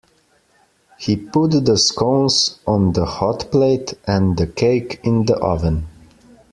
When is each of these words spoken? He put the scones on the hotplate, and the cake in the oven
He 0.97 1.15
put 1.15 1.63
the 1.65 1.77
scones 1.77 2.57
on 2.65 2.93
the 2.93 3.05
hotplate, 3.05 3.93
and 4.07 4.35
the 4.35 4.47
cake 4.47 4.99
in 5.03 5.25
the 5.27 5.37
oven 5.37 5.87